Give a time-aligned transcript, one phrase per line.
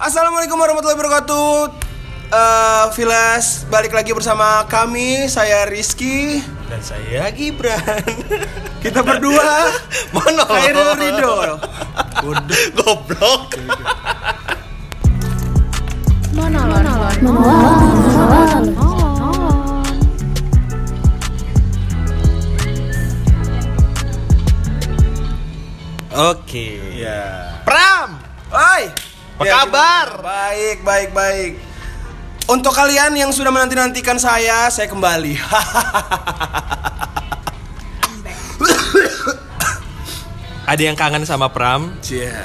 [0.00, 1.76] Assalamualaikum warahmatullahi wabarakatuh.
[2.32, 5.28] Eh, Vilas balik lagi bersama kami.
[5.28, 6.40] Saya Rizky.
[6.72, 8.00] Dan saya Gibran.
[8.82, 9.68] Kita berdua.
[10.16, 10.48] Monolog.
[10.48, 11.36] Khairul Ridho.
[12.80, 13.60] Goblok.
[26.16, 26.68] Oke.
[26.96, 27.52] Ya.
[27.68, 28.16] Pram.
[28.48, 29.09] Oi.
[29.40, 30.20] Apa Ya, kabar?
[30.20, 31.56] Baik, baik, baik.
[32.44, 35.32] Untuk kalian yang sudah menanti-nantikan saya, saya kembali.
[40.68, 41.96] Ada yang kangen sama Pram?
[42.04, 42.36] Cia.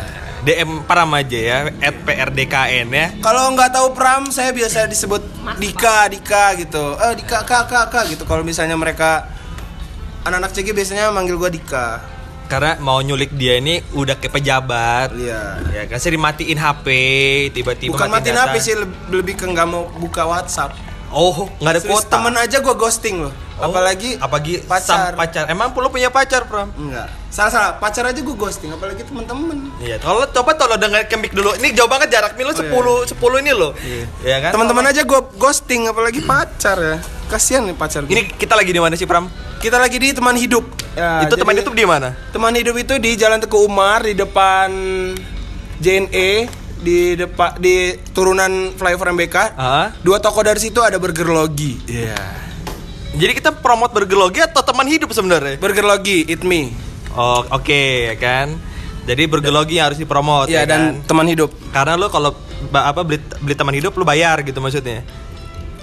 [0.48, 3.12] DM Pram aja ya, at PRDKN ya.
[3.20, 5.20] Kalau nggak tahu Pram, saya biasa disebut
[5.59, 6.96] Dika, Dika gitu.
[6.96, 8.23] Eh, Dika, Kak, Kak, Kak gitu.
[8.23, 9.27] Kalau misalnya mereka
[10.23, 12.15] anak-anak CG biasanya manggil gua Dika.
[12.45, 15.12] Karena mau nyulik dia ini udah ke pejabat.
[15.12, 15.41] Iya.
[15.72, 16.85] Ya kan sering matiin HP,
[17.52, 18.48] tiba-tiba Bukan matiin data.
[18.48, 20.77] HP sih, leb- lebih ke nggak mau buka WhatsApp.
[21.13, 22.11] Oh, nggak ada Serius, kuota.
[22.17, 23.34] temen aja gua ghosting loh.
[23.55, 25.15] Oh, apalagi apalagi pacar.
[25.15, 25.48] pacar.
[25.48, 26.73] Emang lu punya pacar, Pram?
[26.75, 27.07] Enggak.
[27.29, 29.71] Salah salah, pacar aja gua ghosting, apalagi temen-temen.
[29.79, 31.55] Iya, kalau coba tolong denger kemik dulu.
[31.55, 32.67] Ini jauh banget jarak lu 10
[33.05, 33.71] 10 ini loh.
[34.21, 34.51] Iya kan?
[34.51, 36.98] Teman-teman aja gua ghosting, apalagi pacar ya.
[37.26, 38.11] Kasihan nih pacar gua.
[38.11, 39.27] Ini kita lagi di mana sih, Pram?
[39.55, 40.61] kita lagi di teman hidup.
[40.93, 42.13] Ya, itu teman jadi- itu di mana?
[42.29, 44.70] Teman hidup itu di Jalan Teguh Umar di depan
[45.76, 46.48] JNE
[46.86, 49.58] di depan di turunan flyover MBK.
[49.58, 49.90] Ah.
[50.05, 51.82] Dua toko dari situ ada Burger Logi.
[51.90, 52.46] Iya.
[53.16, 55.56] Jadi kita promote burger logi atau teman hidup sebenarnya?
[55.56, 56.76] Burger Logi, eat me.
[57.16, 58.60] Oh, oke ya kan.
[59.08, 61.16] Jadi burger logi yang harus dipromot Iya ya dan kan?
[61.16, 61.48] teman hidup.
[61.72, 62.36] Karena lu kalau
[62.76, 65.00] apa beli beli teman hidup lu bayar gitu maksudnya.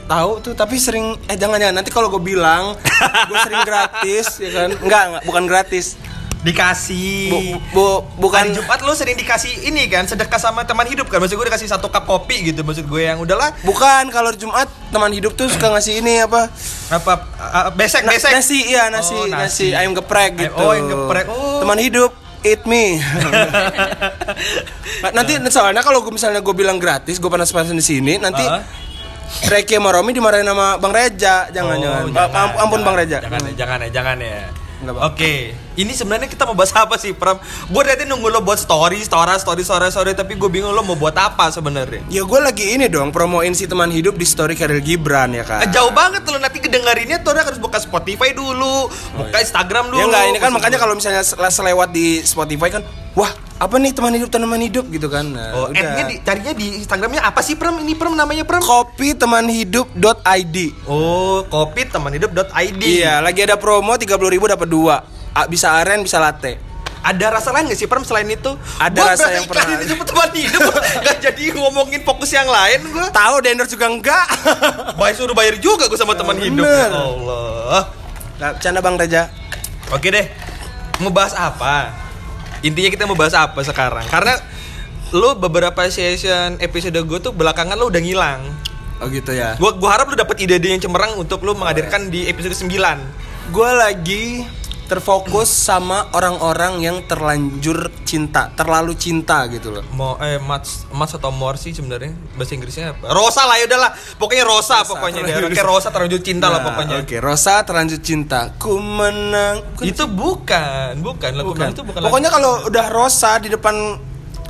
[0.05, 2.77] Tahu tuh tapi sering eh jangan ya nanti kalau gue bilang
[3.33, 4.69] gue sering gratis ya kan.
[4.77, 5.97] Enggak, enggak bukan gratis.
[6.43, 7.31] Dikasih.
[7.31, 7.39] Bu,
[7.71, 7.87] bu,
[8.19, 11.47] bukan Hari Jumat lu sering dikasih ini kan sedekah sama teman hidup kan maksud gue
[11.47, 15.47] dikasih satu cup kopi gitu maksud gue yang udahlah bukan kalau Jumat teman hidup tuh
[15.47, 16.51] suka ngasih ini apa?
[16.89, 19.73] apa uh, besek Na- besek nasi iya nasi, Oh, nasi nasi.
[19.73, 20.59] ayam geprek gitu.
[20.59, 21.27] oh, ayam geprek.
[21.27, 21.63] Oh.
[21.63, 22.11] Teman hidup
[22.43, 22.99] eat me.
[25.03, 28.63] Nah, nanti soalnya kalau gue misalnya gue bilang gratis, gue panas-panasin di sini, nanti Ah.
[29.45, 31.49] Reki sama Romi dimarahin sama Bang Reja.
[31.49, 32.03] Jangan, jangan.
[32.07, 33.19] Oh, Am- ampun Bang Reja.
[33.19, 34.41] Jangan, ya, jangan ya, jangan ya.
[34.83, 34.99] Bang.
[35.73, 37.41] Ini sebenarnya kita mau bahas apa sih, Pram?
[37.67, 40.95] Gue tadi nunggu lo buat story, story, story, story, story, tapi gue bingung lo mau
[40.95, 42.05] buat apa sebenarnya.
[42.07, 45.65] Ya gue lagi ini dong promoin si teman hidup di story Karel Gibran ya kan.
[45.67, 49.99] Jauh banget lo nanti kedengerinnya tuh harus buka Spotify dulu, buka Instagram dulu.
[49.99, 52.83] Ya enggak, ini kan makanya kalau misalnya sel- selewat di Spotify kan,
[53.13, 55.23] wah apa nih teman hidup teman hidup gitu kan.
[55.25, 56.03] Nah, Oh, udah.
[56.05, 57.79] di, carinya di Instagramnya apa sih, Pram?
[57.79, 58.59] Ini Pram namanya Pram?
[58.59, 60.57] Kopi teman hidup.id.
[60.85, 62.83] Oh, kopi temanhidup.id.
[62.83, 64.19] Iya, lagi ada promo 30.000
[64.49, 64.97] dapat dua.
[65.49, 66.61] Bisa aren, bisa latte.
[67.03, 68.55] Ada rasa lain gak sih Pram selain itu?
[68.79, 70.71] Ada Gua rasa yang pernah- iklanin itu teman hidup
[71.03, 74.23] Gak jadi ngomongin fokus yang lain gue Tahu di endorse juga enggak?
[75.03, 76.63] Bayar suruh bayar juga gue sama teman hidup.
[76.63, 77.91] Ya Allah
[78.39, 79.35] Nah, canda Bang Reja.
[79.91, 80.31] Oke deh
[81.03, 81.91] Mau bahas apa?
[82.63, 84.07] Intinya kita mau bahas apa sekarang?
[84.07, 84.39] Karena
[85.11, 88.47] Lu beberapa session episode gue tuh belakangan lu udah ngilang
[89.03, 89.59] Oh gitu ya.
[89.59, 92.71] Gua, gua harap lu dapet ide-ide yang cemerlang untuk lu menghadirkan di episode 9
[93.51, 94.47] Gue lagi
[94.93, 99.85] terfokus sama orang-orang yang terlanjur cinta, terlalu cinta gitu loh.
[99.93, 103.13] mau eh mas mas atau mor sih sebenarnya bahasa Inggrisnya apa?
[103.13, 107.03] Rosa lah ya udahlah pokoknya Rosa, pokoknya deh kayak Rosa terlanjur cinta lah Nah, pokoknya
[107.03, 108.55] Oke, Rosa terlanjur cinta.
[108.55, 109.67] Ku menang.
[109.75, 111.75] Bukan itu bukan bukan lagu bukan.
[111.75, 113.99] itu bukan Pokoknya kalau udah Rosa di depan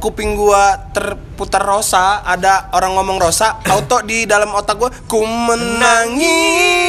[0.03, 6.83] kuping gua terputar Rosa, ada orang ngomong Rosa, auto di dalam otak gua ku menangis.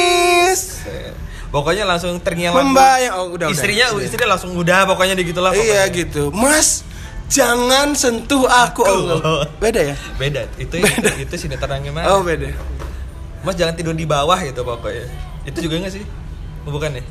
[1.54, 3.12] Pokoknya langsung terngiang lagu Membayang.
[3.14, 3.54] Oh, udah, udah.
[3.54, 6.34] istrinya istrinya langsung udah pokoknya di gitulah Iya gitu.
[6.34, 6.82] Mas,
[7.26, 8.82] jangan sentuh aku.
[8.82, 9.96] Oh, beda ya?
[10.14, 12.50] beda itu itu, itu sinetron yang mana Oh, beda.
[13.40, 15.04] mas jangan tidur di bawah gitu pokoknya
[15.44, 16.04] itu juga enggak sih
[16.64, 17.04] Oh, bukan ya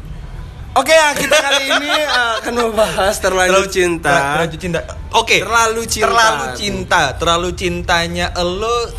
[0.73, 1.93] Oke ya, kita kali ini
[2.41, 4.09] akan membahas terlanjur cinta.
[4.33, 4.79] terlanjur cinta
[5.13, 6.09] oke Terlalu cinta.
[6.09, 8.89] terlalu cinta terlalu cintanya lo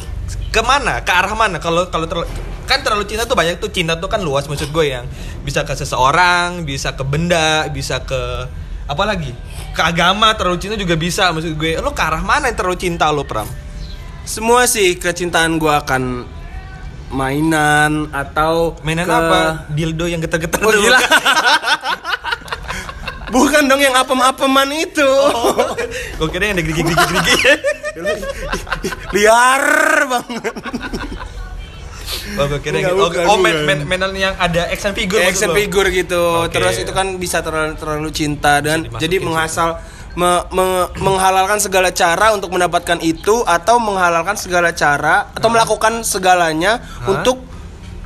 [0.49, 2.06] ke mana ke arah mana kalau kalau
[2.64, 5.05] kan terlalu cinta tuh banyak tuh cinta tuh kan luas maksud gue yang
[5.40, 8.49] bisa ke seseorang bisa ke benda bisa ke
[8.84, 9.32] apa lagi
[9.70, 13.08] ke agama terlalu cinta juga bisa maksud gue lo ke arah mana yang terlalu cinta
[13.08, 13.46] lo pram
[14.22, 16.25] Semua sih kecintaan gua akan
[17.11, 20.81] mainan atau mainan ke- apa dildo yang getar-getar Oh, dulu.
[20.82, 20.96] gila.
[23.26, 25.11] Bukan dong yang apem-apeman itu.
[26.14, 27.52] gue kira yang gerigi-gerigi
[29.14, 29.64] Liar
[30.06, 30.55] banget.
[32.34, 32.94] Oh, gue kira gitu.
[32.94, 36.22] Oh, bukan, oh, yang ada action figure Action figure gitu.
[36.44, 36.58] Oke.
[36.58, 39.69] Terus itu kan bisa terlalu terlalu cinta dan dimasukin jadi menghasal
[40.14, 46.82] me- me- menghalalkan segala cara untuk mendapatkan itu atau menghalalkan segala cara atau melakukan segalanya
[47.06, 47.42] untuk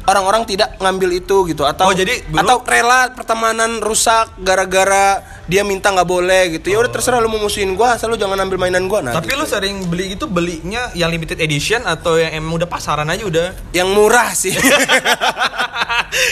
[0.09, 5.61] orang-orang tidak ngambil itu gitu atau Oh, jadi dulu- atau rela pertemanan rusak gara-gara dia
[5.63, 8.57] minta nggak boleh gitu ya udah terserah lu mau musuhin gua asal lu jangan ambil
[8.59, 9.37] mainan gua nah Tapi gitu.
[9.37, 13.47] lu sering beli itu belinya yang limited edition atau yang emang udah pasaran aja udah
[13.71, 14.53] yang murah sih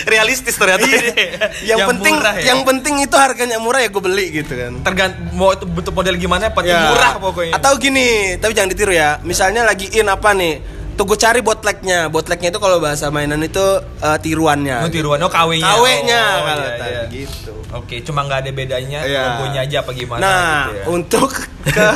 [0.06, 1.12] realistis ternyata ini.
[1.64, 2.44] yang, penting murah ya.
[2.46, 6.16] yang penting itu harganya murah ya gue beli gitu kan tergant mau itu bentuk model
[6.16, 6.90] gimana penting Ya.
[6.90, 7.52] murah pokoknya.
[7.54, 9.22] Atau gini, tapi jangan ditiru ya.
[9.22, 10.58] Misalnya lagi in apa nih?
[10.96, 12.08] Tuh gue cari botleknya.
[12.08, 13.60] Botleknya itu kalau bahasa mainan itu
[14.00, 14.80] eh, tiruannya.
[14.80, 15.68] Oh, tiruan oh KW-nya.
[15.68, 17.02] KW-nya Oh, kalau iya, tadi iya.
[17.12, 17.52] gitu.
[17.68, 19.20] Oke, cuma nggak ada bedanya Iya.
[19.36, 20.84] logonya aja apa gimana Nah, gitu ya.
[20.88, 21.30] untuk
[21.76, 21.88] ke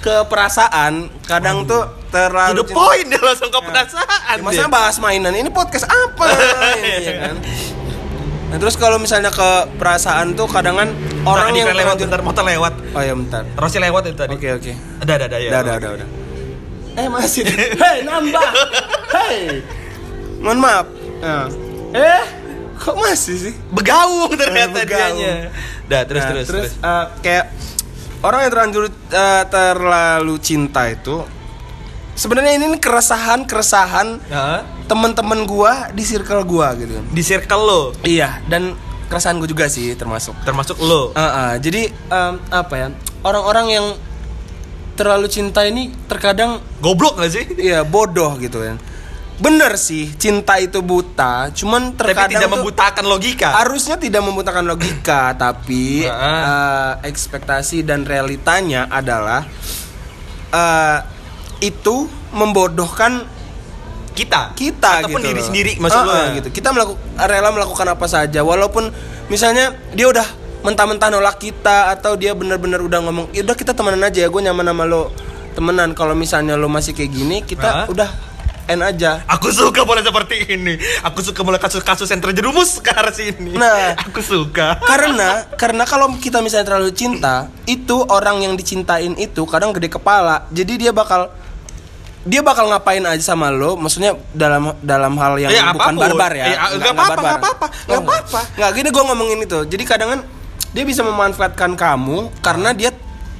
[0.00, 4.36] ke perasaan kadang tuh terlalu the point dia langsung ke perasaan.
[4.36, 6.24] Ya, maksudnya bahas mainan ini podcast apa
[6.80, 7.36] ini, ya kan?
[8.48, 10.88] Nah, terus kalau misalnya ke perasaan tuh kadang kan
[11.26, 12.72] orang yang lewat bentar motor lewat.
[12.96, 13.44] Oh ya bentar.
[13.52, 14.32] Rossi lewat itu tadi.
[14.32, 14.72] Oke oke.
[15.04, 15.50] Ada ada ada ya.
[15.52, 16.08] Udah, udah, udah, udah.
[16.98, 17.46] Eh masih.
[17.76, 18.50] Hei, nambah.
[19.08, 19.62] Hei.
[20.38, 20.86] Mohon maaf.
[21.18, 21.46] Nah.
[21.90, 22.22] Eh,
[22.76, 23.54] kok masih sih?
[23.70, 25.16] Begaung ternyata Eh, begaung.
[25.16, 25.34] dianya.
[25.86, 26.70] Dah terus Nah, terus terus.
[26.76, 27.44] eh, kayak
[28.20, 31.22] orang yang terlanjur eh, terlalu cinta itu
[32.12, 36.98] sebenarnya ini keresahan keresahan Nah, teman-teman gua di circle gua gitu.
[37.08, 38.74] di circle lo Iya, dan
[39.06, 40.34] keresahan gua juga sih termasuk.
[40.42, 41.14] termasuk lo.
[41.14, 42.88] Ah, jadi em, apa ya?
[43.20, 43.86] Orang-orang yang
[44.98, 47.46] terlalu cinta ini terkadang Goblok gak sih?
[47.54, 48.76] Iya bodoh gitu kan.
[49.38, 53.48] Bener sih cinta itu buta, cuman Tapi terkadang tidak tuh membutakan logika.
[53.54, 59.46] harusnya tidak membutakan logika, tapi eh, ekspektasi dan realitanya adalah
[60.50, 60.98] eh,
[61.60, 63.22] itu membodohkan
[64.10, 64.50] kita.
[64.52, 65.46] kita Ataupun gitu diri loh.
[65.46, 66.10] sendiri maksud Ah, lo.
[66.10, 66.36] ah, ya?
[66.36, 66.48] gitu.
[66.50, 68.90] Kita melakukan rela melakukan apa saja walaupun
[69.26, 70.26] misalnya dia udah
[70.60, 74.40] mentah-mentah nolak kita atau dia benar-benar udah ngomong, "Ya udah kita temenan aja ya, gue
[74.40, 75.10] nyaman sama lo."
[75.50, 77.86] Temenan kalau misalnya lo masih kayak gini, kita Ah.
[77.86, 78.06] udah
[78.66, 79.24] end aja.
[79.26, 80.76] Aku suka mulai seperti ini.
[81.02, 83.54] Aku suka mulai kasus-kasus yang terjerumus ke arah sini.
[83.54, 83.96] Nah.
[83.98, 84.76] aku suka.
[84.84, 90.46] karena karena kalau kita misalnya terlalu cinta itu orang yang dicintain itu kadang gede kepala
[90.48, 91.32] jadi dia bakal
[92.22, 96.02] dia bakal ngapain aja sama lo maksudnya dalam dalam hal yang Ya, bukan apa pun.
[96.04, 98.40] barbar ya Eh, Nggak- apa-apa, nggak apa-apa, nggak apa-apa.
[98.54, 100.20] nggak gini gue ngomongin itu jadi kadang kan
[100.70, 102.90] dia bisa memanfaatkan kamu karena dia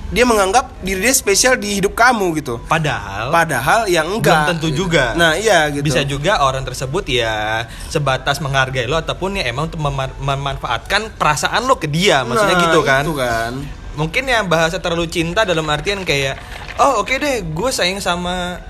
[0.08, 4.68] dia menganggap diri dia spesial di hidup kamu gitu Padahal padahal yang belum enggak tentu
[4.68, 4.88] gitu.
[4.88, 5.12] juga.
[5.12, 9.76] nah iya gitu Bisa juga orang tersebut ya sebatas menghargai lo ataupun ya emang untuk
[9.78, 13.02] mema- memanfaatkan perasaan lo ke dia, maksudnya Nah, gitu kan.
[13.04, 13.52] itu kan
[13.94, 16.40] Mungkin ya bahasa terlalu cinta dalam artian kayak
[16.78, 18.62] oh oke deh gue sayang sama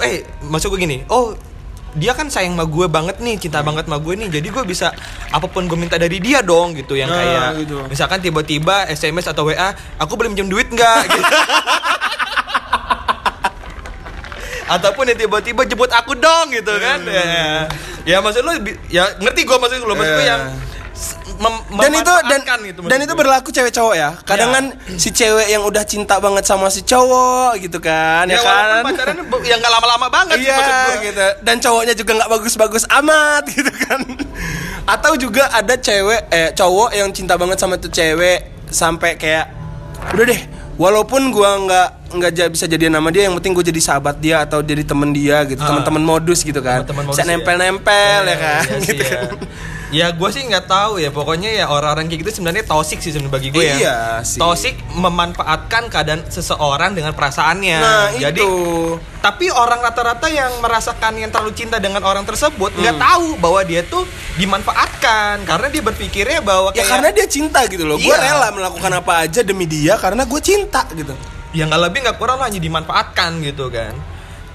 [0.00, 1.36] eh maksud gue gini oh
[1.94, 4.28] dia kan sayang sama gue banget nih cinta banget sama gue nih.
[4.30, 4.90] Jadi gue bisa
[5.28, 7.76] apa pun gue minta dari dia dong gitu yang Nah, kayak gitu.
[7.86, 11.00] misalkan tiba-tiba SMS atau WA aku boleh minjem duit nggak?
[11.12, 11.24] Gitu.
[14.64, 17.04] Ataupun ya tiba-tiba jemput aku dong gitu kan.
[17.04, 17.68] Ya,
[18.06, 18.16] ya.
[18.18, 19.92] Maksud lu bi- ya ngerti gue maksud lu.
[19.92, 20.30] Maksud gue Eh.
[20.30, 20.42] yang
[21.34, 24.10] mem- dan itu dan gitu dan itu berlaku cewek cowok ya?
[24.22, 24.54] Kadang Ya.
[24.54, 24.64] kan
[24.94, 28.82] si cewek yang udah cinta banget sama si cowok gitu kan ya, ya, kan?
[28.82, 30.58] pacaran ya nggak lama-lama banget iya
[30.98, 31.26] gitu.
[31.40, 34.00] Dan cowoknya juga nggak bagus-bagus amat gitu kan?
[34.84, 39.46] Atau juga ada cewek eh cowok yang cinta banget sama tuh cewek sampai kayak
[40.10, 40.40] udah deh
[40.74, 44.60] walaupun gua nggak nggak bisa jadian sama dia yang penting gue jadi sahabat dia atau
[44.60, 45.68] jadi temen dia gitu Ah.
[45.70, 46.84] teman-teman modus gitu kan.
[46.84, 47.30] Teman-teman bisa modus ya.
[47.30, 48.62] nempel-nempel ya, Iya, kan?
[48.62, 49.20] iya sih gitu ya.
[49.22, 49.30] kan
[49.92, 53.28] Ya gue sih nggak tahu ya pokoknya ya orang-orang kayak gitu sebenarnya toxic sih sebenarnya
[53.30, 53.76] bagi gue ya.
[53.76, 54.40] Iya sih.
[54.40, 57.76] Toxic memanfaatkan keadaan seseorang dengan perasaannya.
[57.76, 58.50] nah Jadi itu
[59.20, 63.04] tapi orang rata-rata yang merasakan yang terlalu cinta dengan orang tersebut nggak Hmm.
[63.04, 67.84] tahu bahwa dia tuh dimanfaatkan karena dia berpikirnya bahwa Ya kayak karena dia cinta gitu
[67.84, 67.96] loh.
[67.96, 68.32] Gue Iya.
[68.32, 71.12] rela melakukan apa aja demi dia karena gue cinta gitu.
[71.52, 73.92] ya nggak lebih nggak kurang lo hanya dimanfaatkan gitu kan.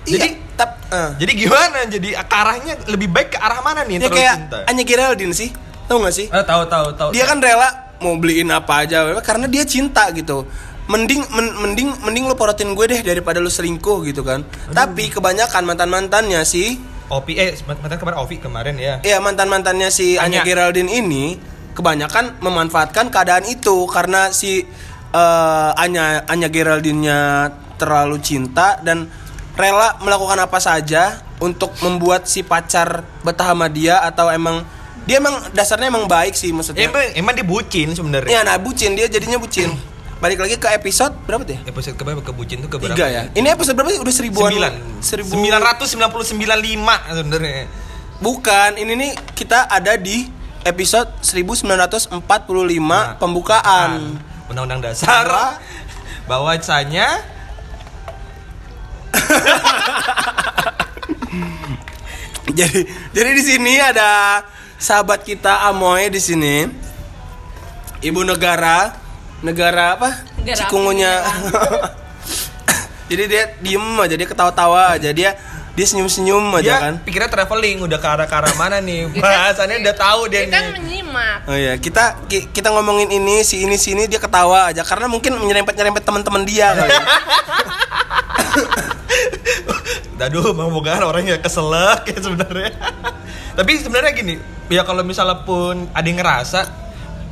[0.01, 1.09] Jadi iya, tap, eh.
[1.21, 1.85] jadi gimana?
[1.85, 4.57] Jadi arahnya lebih baik ke arah mana nih ya kayak cinta?
[4.65, 5.53] Anya Geraldine sih,
[5.85, 6.25] tau gak sih?
[6.27, 7.09] Eh, tahu tahu tahu.
[7.13, 10.49] Dia kan rela mau beliin apa aja karena dia cinta gitu.
[10.87, 14.41] Mending men- mending mending lu porotin gue deh daripada lu selingkuh gitu kan.
[14.73, 18.99] Tapi kebanyakan mantan mantannya sih, Opi eh mantan kemarin Ovi kemarin ya.
[19.03, 20.47] ya mantan mantannya si Anya Anya.
[20.47, 21.35] Geraldine ini
[21.75, 24.63] kebanyakan memanfaatkan keadaan itu karena si
[25.11, 29.07] eh, Anya Anya Geraldine-nya terlalu cinta dan
[29.57, 34.61] rela melakukan apa saja untuk membuat si pacar betah sama dia atau emang
[35.09, 36.85] dia emang dasarnya emang baik sih maksudnya.
[36.87, 38.29] Emang emang dia bucin sebenarnya.
[38.29, 39.73] Ya, nah bucin dia jadinya bucin.
[40.17, 41.61] Balik lagi ke episode berapa tuh ya?
[41.69, 42.97] Episode keberapa ke bucin tuh keberapa?
[42.97, 43.21] Tiga ya.
[43.33, 44.01] Ini episode berapa sih?
[44.01, 44.49] Udah seribuan.
[44.49, 44.73] Sembilan.
[44.99, 45.29] Seribu.
[45.37, 47.65] Sembilan ratus sembilan puluh sembilan lima sebenarnya.
[48.17, 48.69] Bukan.
[48.81, 50.25] Ini nih kita ada di
[50.65, 52.17] episode 1945
[52.83, 53.89] Nah, pembukaan.
[54.49, 55.55] Undang-undang dasar.
[56.27, 57.23] bahwasanya
[62.57, 62.79] jadi
[63.11, 64.41] jadi di sini ada
[64.77, 66.69] sahabat kita Amoy di sini.
[67.97, 68.93] Ibu negara,
[69.41, 70.21] negara apa?
[70.37, 71.25] Negara Cikungunya.
[73.09, 75.33] jadi dia diem aja, dia ketawa-tawa aja, dia
[75.77, 76.93] dia senyum-senyum aja dia kan.
[77.05, 80.73] pikirnya traveling udah ke arah ke arah mana nih bahasannya udah tahu dia Kita nih
[80.73, 81.37] menyimak.
[81.45, 85.05] Oh iya, kita ki- kita ngomongin ini si ini si ini dia ketawa aja karena
[85.05, 86.97] mungkin nyerempet-nyerempet teman-teman dia kali.
[90.27, 92.71] Aduh, mau moga orangnya keselak ya sebenarnya.
[93.57, 94.35] Tapi sebenarnya gini,
[94.67, 96.59] ya kalau misalnya pun ada yang ngerasa,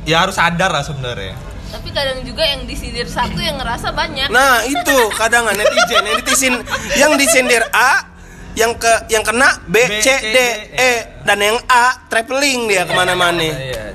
[0.06, 1.34] ya harus sadar lah sebenarnya.
[1.66, 4.30] Tapi kadang juga yang disindir satu yang ngerasa banyak.
[4.30, 6.54] Nah, itu kadang netizen yang netizen
[6.94, 8.16] yang disindir A
[8.56, 10.38] yang ke yang kena B, B, C, D,
[10.72, 10.92] E
[11.26, 13.44] dan yang A traveling dia ke mana-mana.
[13.44, 13.92] Iya.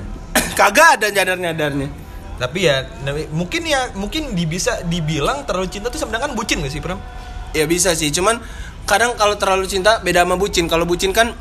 [0.54, 1.88] Kagak ada nyadar-nyadarnya.
[2.38, 2.86] Tapi ya
[3.34, 6.98] mungkin ya mungkin di, bisa dibilang terlalu cinta tuh sebenarnya kan bucin gak sih, Pram?
[7.52, 8.40] Ya bisa sih, cuman
[8.82, 10.66] kadang kalau terlalu cinta beda sama bucin.
[10.66, 11.32] Kalau bucin kan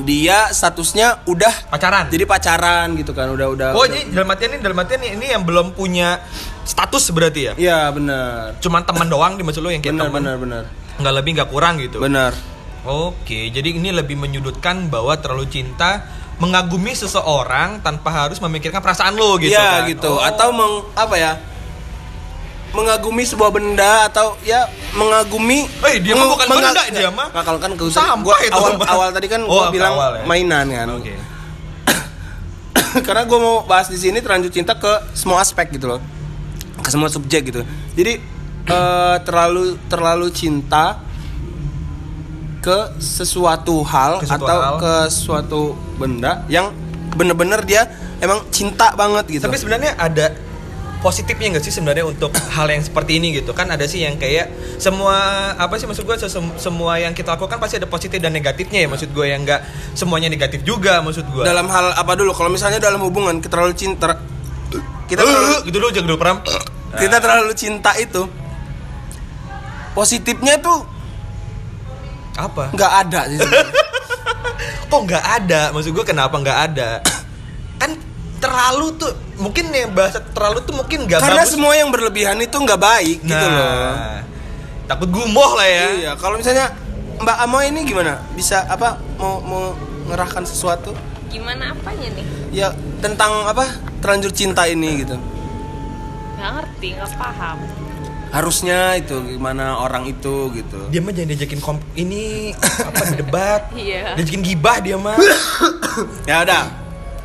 [0.00, 2.08] dia statusnya udah Pacaran.
[2.08, 3.68] jadi pacaran gitu kan, udah udah.
[3.72, 6.24] oh, udah- jadi dalam artian ini dalam artian ini, ini yang belum punya
[6.64, 7.52] status berarti ya?
[7.54, 8.56] Iya benar.
[8.58, 10.16] Cuman teman doang di lo yang kayak Benar teman.
[10.16, 10.62] benar benar.
[10.96, 12.00] Nggak lebih nggak kurang gitu.
[12.00, 12.32] Benar.
[12.80, 16.08] Oke, jadi ini lebih menyudutkan bahwa terlalu cinta
[16.40, 19.90] mengagumi seseorang tanpa harus memikirkan perasaan lo gitu Iya kan.
[19.92, 20.16] gitu.
[20.16, 20.24] Oh.
[20.24, 21.32] Atau meng apa ya?
[22.70, 24.62] Mengagumi sebuah benda atau ya
[24.92, 27.28] mengagumi Eh, dia meng- bukan menga- benda, dia mah.
[27.28, 27.90] Nah, kalau kan gua
[28.40, 30.24] itu awal awal tadi kan Oh, gua bilang awal ya?
[30.24, 30.86] mainan kan.
[30.92, 31.14] Oke.
[33.06, 36.00] Karena gue mau bahas di sini terlanjur cinta ke semua aspek gitu loh.
[36.76, 37.62] Ke semua subjek gitu.
[37.92, 38.18] Jadi
[38.68, 41.02] eh, terlalu terlalu cinta
[42.60, 44.74] ke sesuatu hal Ke suatu atau hal.
[44.76, 45.62] ke suatu
[45.96, 46.68] benda yang
[47.10, 49.42] bener-bener dia emang cinta banget gitu.
[49.42, 50.36] Tapi sebenarnya ada
[51.00, 53.52] positifnya nggak sih sebenarnya untuk hal yang seperti ini gitu?
[53.56, 55.16] Kan ada sih yang kayak semua
[55.56, 56.16] apa sih maksud gue
[56.60, 59.60] semua yang kita lakukan pasti ada positif dan negatifnya ya maksud gue yang nggak
[59.96, 62.32] semuanya negatif juga maksud gue dalam hal apa dulu?
[62.36, 64.16] Kalau misalnya dalam hubungan kita terlalu cinta
[65.10, 66.38] kita terlalu, gitu dulu jangan dulu pram.
[66.90, 68.26] Kita terlalu cinta itu
[69.94, 70.82] positifnya tuh
[72.34, 72.74] apa?
[72.74, 73.38] nggak ada sih
[74.90, 75.60] kok nggak ada?
[75.70, 76.90] Maksud gue kenapa nggak ada?
[77.78, 77.94] Kan
[78.40, 81.52] terlalu tuh mungkin yang bahasa terlalu tuh mungkin nggak karena bagus.
[81.52, 83.68] semua yang berlebihan itu nggak baik gitu loh.
[83.94, 84.20] nah
[84.90, 85.86] takut gumoh lah ya.
[85.94, 86.74] Iya kalau misalnya
[87.20, 88.18] Mbak Amo ini gimana?
[88.34, 89.76] Bisa apa mau mau
[90.08, 90.90] ngerahkan sesuatu?
[91.30, 92.26] Gimana apanya nih?
[92.50, 93.70] ya tentang apa
[94.02, 95.14] terlanjur cinta ini gitu.
[96.34, 97.58] Gak ngerti, gak paham.
[98.30, 100.86] harusnya itu gimana orang itu gitu.
[100.86, 103.62] Dia mah jangan diajakin kom ini apa debat.
[103.74, 104.14] Iya.
[104.18, 105.18] diajakin gibah dia mah.
[106.30, 106.64] Ya udah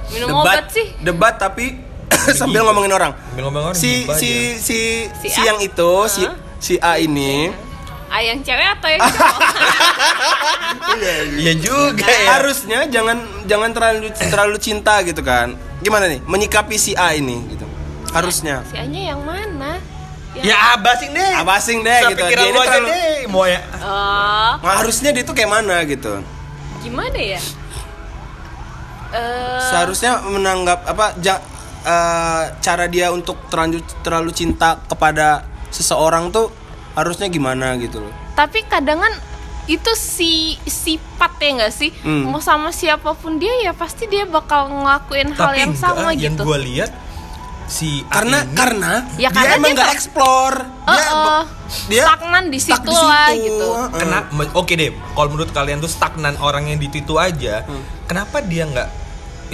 [0.09, 0.93] Minum obat sih.
[0.99, 1.79] debat tapi
[2.39, 3.11] sambil ngomongin orang.
[3.15, 6.23] Sambil ngomongin orang, si si, si Si yang itu si
[6.57, 7.49] si A ini.
[8.05, 9.37] Ah, yang cewek atau yang cowok?
[11.35, 12.27] iya juga ya.
[12.33, 15.57] Harusnya jangan jangan terlalu terlalu cinta gitu kan.
[15.81, 16.21] Gimana nih?
[16.23, 17.65] Menyikapi si A ini gitu.
[18.11, 18.63] Harusnya.
[18.65, 19.81] Si Anya yang mana?
[20.35, 22.19] Yang- ya abasing deh abasing deh gitu.
[22.19, 23.59] Sepikiran dia ini terlalu deh mau ya.
[23.79, 26.13] Oh, Nah, harusnya dia tuh kayak mana gitu.
[26.81, 27.39] Gimana ya?
[29.15, 31.39] Eh, seharusnya menanggap apa ja-
[31.81, 36.51] eh, cara dia untuk terlanjur terlalu cinta kepada seseorang tuh
[36.93, 39.13] harusnya gimana gitu loh tapi kadang kan
[39.65, 40.31] itu si
[40.61, 42.27] sifat ya nggak sih Hmm.
[42.27, 46.09] mau sama siapa pun dia ya pasti dia bakal ngelakuin hal tapi yang enggak, sama
[46.11, 46.91] yang gitu gue lihat
[47.65, 51.43] si A karena ini- karena Ya, dia karena emang dia nggak explore Oh, dia oh.
[51.87, 53.89] dia stagnan di stuck situ lah gitu Heeh.
[53.95, 57.81] Kena, me- oke deh, kalau menurut kalian tuh stagnan orang yang di situ aja, Hmm.
[58.05, 58.89] kenapa dia nggak?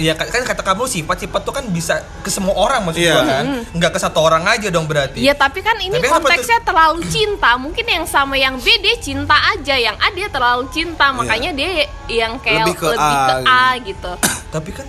[0.00, 3.12] Ya kan kata kamu sifat-sifat tuh kan bisa ke semua orang maksud Iya.
[3.12, 3.44] gua kan,
[3.76, 5.20] nggak ke satu orang aja dong berarti.
[5.20, 7.60] Ya tapi kan ini Tapi konteksnya terlalu cinta.
[7.60, 9.76] Mungkin yang sama yang B dia cinta aja.
[9.76, 11.12] Yang A dia terlalu cinta.
[11.12, 13.48] Makanya dia yang kayak Lebih ke lebih A ke gitu.
[13.52, 14.12] A gitu.
[14.54, 14.86] Tapi kan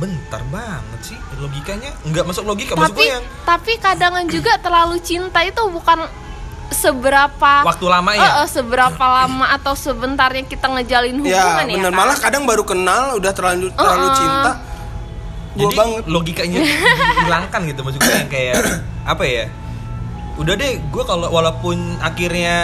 [0.00, 5.44] bentar banget sih logikanya, nggak masuk logika Tapi gua yang tapi kadangan juga terlalu cinta
[5.44, 6.08] itu bukan
[6.70, 8.40] seberapa waktu lama ya.
[8.40, 11.98] eh, seberapa lama atau sebentarnya kita ngejalin ya hubungan ya, bener kan?
[11.98, 14.16] malah kadang baru kenal udah terlanjur terlalu Heeh.
[14.16, 14.52] cinta
[15.50, 16.58] gua Jadi banget logikanya
[17.16, 18.54] dihilangkan gitu maksud gue yang kayak
[19.02, 19.44] apa ya?
[20.36, 22.56] Udah deh, gue kalau walaupun akhirnya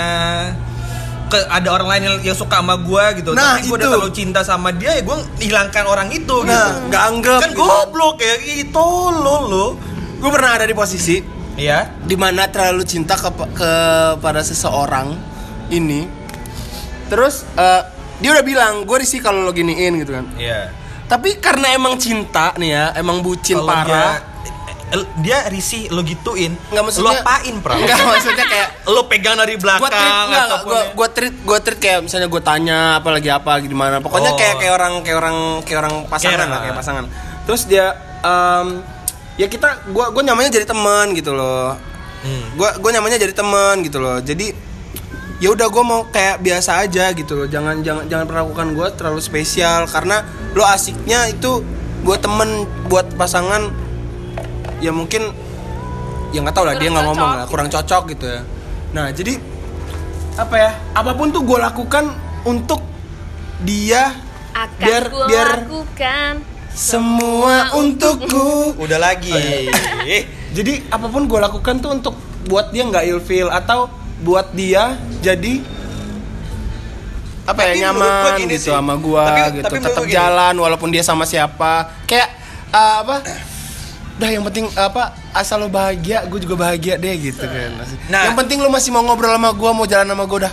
[1.27, 3.93] ke ada orang lain yang, yang suka sama gue gitu, Nah, tapi gue udah itu.
[3.93, 6.47] terlalu cinta sama dia ya gue hilangkan orang itu gitu.
[6.47, 7.61] nah nggak anggap Kan gitu.
[7.61, 9.67] goblok ya gitu lo lo.
[10.17, 11.19] gue pernah ada di posisi
[11.57, 11.89] Iya.
[12.01, 15.17] di mana terlalu cinta ke kepada seseorang
[15.69, 16.05] ini
[17.07, 17.83] terus eh,
[18.17, 20.69] dia udah bilang gue risih kalau lo giniin gitu kan Iya.
[21.05, 24.05] tapi karena emang cinta nih ya emang bucin Kalau parah dia
[24.89, 29.35] el- dia risih lo gituin Nggak, lo maksudnya- apain pra Enggak maksudnya kayak lo pegang
[29.35, 30.87] dari belakang gua treat ataupun gua, ya.
[30.93, 34.37] gua treat gua treat kayak misalnya gua tanya apa lagi apa gimana pokoknya Oh.
[34.37, 37.05] kayak kayak orang kayak orang kayak orang pasangan Kayak- lah kayak pasangan
[37.43, 37.87] terus dia
[38.21, 38.69] em,
[39.37, 41.77] ya kita gua gua nyamannya jadi teman gitu loh.
[42.27, 42.59] Hmm.
[42.59, 44.19] gua gua nyamannya jadi teman gitu loh.
[44.21, 44.53] Jadi
[45.37, 47.47] ya udah gua mau kayak biasa aja gitu loh.
[47.47, 49.85] Jangan jangan jangan perlakukan gua terlalu spesial.
[49.87, 50.25] Karena
[50.57, 51.61] lo asiknya itu
[52.03, 53.73] buat temen buat pasangan
[54.79, 55.33] ya mungkin
[56.31, 58.41] ya nggak tahu lah dia Kurang nggak ngomong lah kurang cocok gitu ya.
[58.93, 59.37] Nah jadi
[60.37, 62.13] apa ya apa pun tuh gue lakukan
[62.45, 62.85] untuk
[63.65, 64.13] dia
[64.53, 66.33] akan biar gua biar lakukan
[66.77, 68.77] semua untukku.
[68.77, 69.33] Udah lagi.
[69.33, 72.15] Oh, jadi apa pun gue lakukan tuh untuk
[72.45, 73.89] buat dia nggak ilfeel atau
[74.21, 75.61] buat dia jadi
[77.47, 78.75] apa Tapi ya nyaman gini gitu sih.
[78.75, 79.65] sama gua Tapi- gitu.
[79.71, 80.15] tapi tetap gini.
[80.19, 81.95] jalan walaupun dia sama siapa.
[82.05, 82.35] Kayak
[82.75, 83.17] uh, apa?
[84.19, 87.71] Udah yang penting apa asal lo bahagia gue juga bahagia deh gitu kan.
[88.11, 88.27] Nah.
[88.27, 90.53] yang penting lo masih mau ngobrol sama gua mau jalan sama gua udah.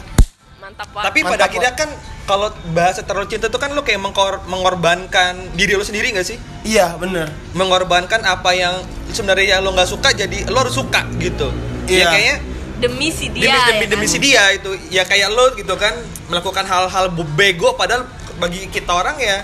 [0.62, 1.01] Mantap pak.
[1.10, 1.89] Tapi pada Mantap, akhirnya kan
[2.24, 6.38] kalau bahasa terlalu cinta itu kan lo kayak mengkor- mengorbankan diri lo sendiri gak sih?
[6.63, 7.27] Iya bener.
[7.51, 11.51] Mengorbankan apa yang sebenarnya lo nggak suka jadi lo harus suka gitu.
[11.84, 12.00] Iya.
[12.00, 12.38] ya kayaknya
[12.80, 14.12] demi si demi dia demi, ya demi kan?
[14.12, 14.70] si dia itu.
[14.88, 15.92] Ya kayak lo gitu kan
[16.27, 19.44] melakukan hal-hal bego padahal bagi kita orang ya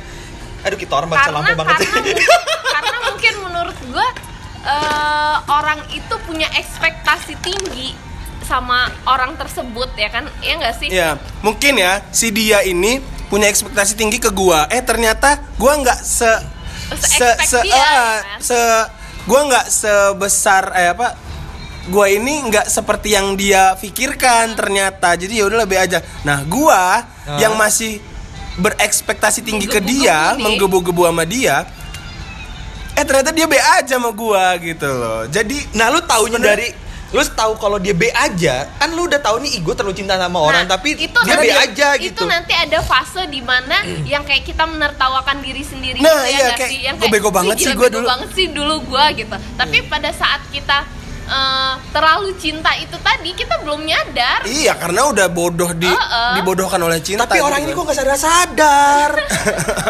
[0.59, 1.75] aduh kita orang karena lampu banget.
[1.75, 2.19] karena, sih mu-
[2.69, 4.07] karena mungkin menurut gue
[4.59, 7.95] eh, orang itu punya ekspektasi tinggi
[8.49, 10.25] sama orang tersebut ya kan?
[10.41, 10.87] Ya nggak sih?
[10.89, 12.97] Ya mungkin ya si dia ini
[13.29, 14.65] punya ekspektasi tinggi ke gua.
[14.73, 16.31] Eh ternyata gua nggak se
[16.97, 18.39] se se, dia, ah, ya kan?
[18.41, 18.59] se
[19.29, 21.13] gua nggak sebesar eh apa
[21.93, 25.13] gua ini nggak seperti yang dia pikirkan ternyata.
[25.13, 26.01] Jadi ya udah lebih aja.
[26.25, 27.37] Nah gua Ah.
[27.37, 28.01] yang masih
[28.57, 31.63] berekspektasi tinggi ke dia menggebu-gebu sama dia
[32.91, 35.23] eh ternyata dia be aja sama gua gitu loh.
[35.29, 39.41] Jadi nah lu taunya dari lu tahu kalau dia B aja kan lu udah tahu
[39.41, 42.53] nih gue terlalu cinta sama orang Nah, tapi itu dia B aja itu gitu nanti
[42.53, 46.59] ada fase di mana yang kayak kita menertawakan diri sendiri Nah, gitu ya iya, nggak
[46.59, 49.35] kayak, sih yang gua bego banget "Ih, sih bego dulu." banget sih dulu gua gitu
[49.57, 50.77] tapi pada saat kita
[51.25, 56.33] eh, terlalu cinta itu tadi kita belum nyadar Iya karena udah bodoh di Heeh.
[56.37, 57.25] dibodohkan oleh cinta.
[57.25, 57.79] tapi orang gitu ini kan.
[57.79, 59.11] kok nggak sadar sadar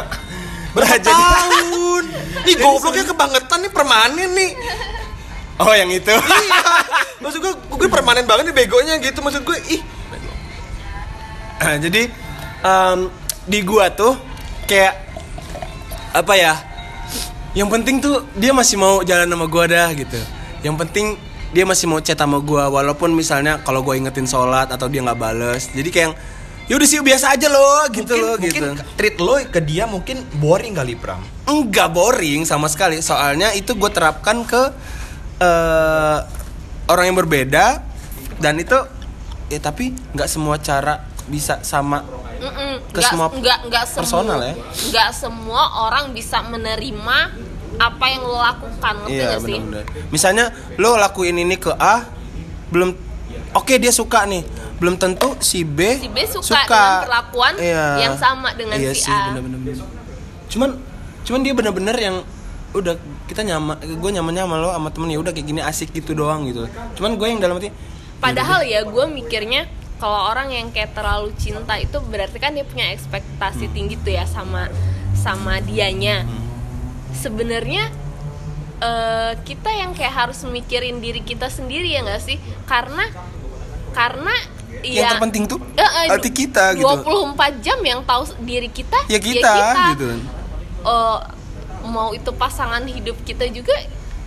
[0.75, 2.03] berapa tahun
[2.45, 4.51] nih gobloknya kebangetan nih permanen nih
[5.59, 6.11] Oh yang itu.
[6.11, 6.63] iya
[7.19, 9.81] maksud gue gue permanen banget nih begonya gitu maksud gue ih
[11.59, 12.07] Jadi
[12.63, 12.99] em,
[13.43, 14.15] di gua tuh
[14.63, 14.95] kayak
[16.15, 16.53] apa ya?
[17.57, 20.19] Yang penting tuh dia masih mau jalan sama gua dah gitu.
[20.63, 21.05] Yang penting
[21.49, 25.19] dia masih mau chat sama gua walaupun misalnya kalau gua ingetin sholat atau dia nggak
[25.19, 25.67] bales.
[25.73, 26.15] Jadi kayak
[26.69, 28.93] ya udah sih biasa aja loh gitu mungkin, loh mungkin gitu.
[28.93, 31.17] treat lo ke dia mungkin boring kali Pram
[31.49, 33.01] Enggak boring sama sekali.
[33.01, 34.69] Soalnya itu gue terapkan ke
[35.39, 36.17] eh,
[36.85, 37.65] orang yang berbeda
[38.37, 38.77] dan itu
[39.47, 42.01] ya tapi nggak semua cara bisa sama
[42.39, 42.79] Mm-mm.
[42.89, 44.53] Ke Nggak- semua nggak semua personal ya?
[44.55, 47.17] nggak semua orang bisa menerima
[47.77, 49.83] apa yang lo lakukan ngerti Iya nggak sih benar-benar.
[50.09, 52.07] Misalnya lo lakuin ini ke A,
[52.69, 52.91] belum
[53.53, 54.43] oke dia suka nih,
[54.77, 57.85] belum tentu si B si B suka, dengan perlakuan Iya.
[58.01, 59.79] yang sama dengan iya si sih, A bener-bener.
[60.47, 60.69] Cuman
[61.21, 62.15] cuman dia bener-bener yang
[62.69, 62.93] udah
[63.25, 66.45] kita nyaman, gue nyamannya sama lo sama temen ya udah kayak gini asik gitu doang
[66.45, 66.69] gitu.
[66.93, 67.73] Cuman gue yang dalam hati
[68.19, 69.65] Padahal ya gue mikirnya
[69.97, 73.73] kalau orang yang kayak terlalu cinta itu berarti kan dia punya ekspektasi Hmm.
[73.73, 74.67] tinggi tuh ya sama
[75.15, 76.23] sama dianya.
[77.15, 77.89] Sebenarnya
[78.79, 82.37] eh, kita yang kayak harus mikirin diri kita sendiri ya nggak sih?
[82.63, 83.03] Karena
[83.91, 84.31] karena
[84.85, 86.85] yang ya terpenting tuh eh, hati kita gitu.
[86.85, 89.51] 24 jam yang tahu diri kita Ya kita,
[89.97, 90.07] gitu.
[90.85, 91.19] Eh,
[91.89, 93.73] mau itu pasangan hidup kita juga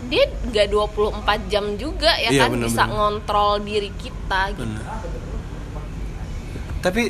[0.03, 2.67] dia nggak 24 jam juga ya Iya, kan bener-bener.
[2.69, 4.67] bisa ngontrol diri kita gitu.
[4.67, 4.85] Bener.
[6.83, 7.03] Tapi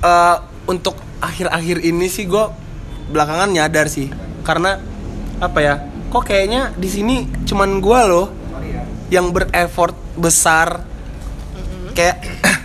[0.00, 2.44] eh, untuk akhir-akhir ini sih gue
[3.10, 4.06] belakangan nyadar sih
[4.46, 4.78] karena
[5.42, 5.74] apa ya?
[6.10, 8.26] Kok kayaknya di sini cuman gue loh
[9.10, 10.86] yang berefort besar
[11.92, 12.22] kayak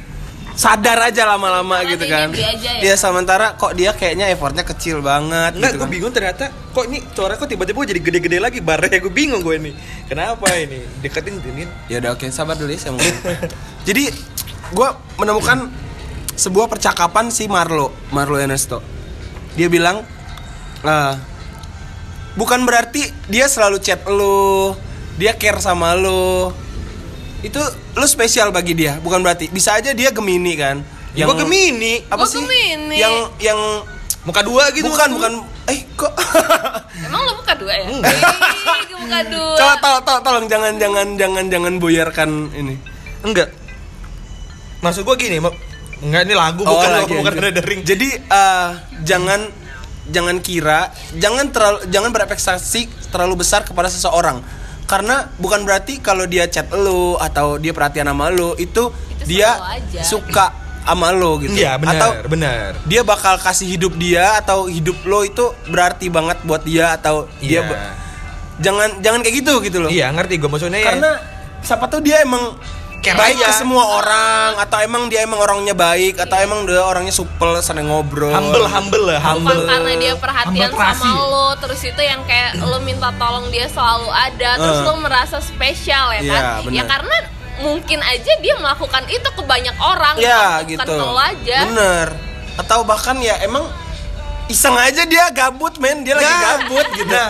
[0.55, 2.27] sadar aja lama-lama Karena gitu kan.
[2.31, 2.81] dia aja ya.
[2.81, 5.91] Iya sementara kok dia kayaknya effortnya kecil banget Enggak, gitu gue kan.
[5.91, 9.71] bingung ternyata kok ini suara kok tiba-tiba jadi gede-gede lagi barnya gue bingung gue ini.
[10.07, 10.79] Kenapa ini?
[10.99, 11.67] Deketin ini.
[11.87, 13.03] Ya udah oke, sabar dulu ya saya mau.
[13.87, 14.03] Jadi
[14.71, 15.67] gue menemukan
[16.33, 18.79] sebuah percakapan si Marlo, Marlo Ernesto.
[19.53, 20.03] Dia bilang,
[20.81, 21.13] "Eh,
[22.33, 24.75] bukan berarti dia selalu chat lu,
[25.15, 26.51] dia care sama lu.
[27.43, 27.59] Itu
[27.95, 29.51] lu spesial bagi dia, bukan berarti.
[29.51, 30.79] Bisa aja dia Gemini kan.
[31.15, 32.43] Yang gue Gemini, apa Gua sih?
[32.43, 32.95] Gemini.
[32.99, 33.59] Yang yang
[34.25, 34.89] muka dua gitu.
[34.89, 35.33] bukan bukan
[35.69, 36.09] eh kok
[37.05, 37.85] Emang lo bukan dua ya?
[37.93, 38.01] Ih,
[38.89, 39.55] kebuka dua.
[39.61, 42.75] Coba tolong, tolong, tolong jangan jangan jangan jangan buyarkan ini.
[43.21, 43.53] Enggak.
[44.81, 45.53] Maksud gua gini, mau
[46.01, 47.51] enggak ini lagu Oh, bukan lagi, bukan anjir.
[47.53, 47.81] ada ring.
[47.85, 48.69] Jadi eh,
[49.05, 49.41] jangan
[50.09, 54.41] jangan kira, jangan terlalu jangan berekspektasi terlalu besar kepada seseorang.
[54.85, 59.57] Karena bukan berarti kalau dia chat lu atau dia perhatian sama lu itu, Itu dia
[59.57, 60.01] aja.
[60.01, 61.57] suka sama lu gitu.
[61.57, 62.77] Iya, benar, Atau benar.
[62.85, 67.65] dia bakal kasih hidup dia atau hidup lo itu berarti banget buat dia atau dia
[67.65, 67.89] Iya.
[68.61, 69.89] jangan jangan kayak gitu gitu loh.
[69.89, 70.93] Iya, ngerti gua maksudnya ya.
[70.93, 71.11] Karena
[71.59, 72.53] siapa tuh dia emang
[72.97, 73.47] Care baik aja.
[73.47, 77.87] ke semua orang atau emang dia emang orangnya baik atau emang dia orangnya supel seneng
[77.87, 78.29] ngobrol.
[78.29, 79.63] humble humble lah, Bukan humble.
[79.63, 84.09] karena dia perhatian Humble sama lo Terus itu yang kayak lo minta tolong dia selalu
[84.09, 86.73] ada Terus lo merasa spesial ya Iya, kan benar.
[86.73, 87.17] Ya karena
[87.55, 91.07] mungkin aja dia melakukan itu ke banyak orang Ya bukan gitu.
[91.15, 92.07] aja Bener.
[92.55, 93.63] Atau bahkan ya emang
[94.47, 97.09] iseng aja dia gabut men dia lagi Nah, gabut gitu.
[97.09, 97.29] Nah,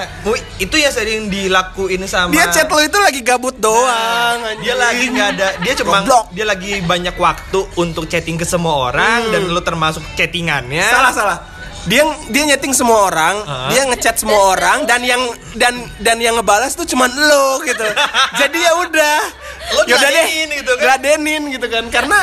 [0.58, 4.38] itu yang sering dilakuin sama dia chat lo itu lagi gabut doang.
[4.42, 4.62] anjing.
[4.62, 6.26] dia lagi nggak ada dia cuma Goblok.
[6.32, 9.32] dia lagi banyak waktu untuk chatting ke semua orang Hmm.
[9.32, 11.38] dan lu termasuk chattingannya salah salah
[11.86, 13.70] dia dia nyeting semua orang Hah?
[13.70, 15.22] dia ngechat semua orang dan yang
[15.54, 17.86] dan dan yang ngebalas tuh cuman lo gitu
[18.42, 19.18] jadi ya udah
[19.66, 20.82] Lo Yaudah diladenin gitu kan?
[20.82, 22.20] diladenin gitu kan karena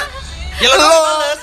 [0.58, 0.94] Ya lo lo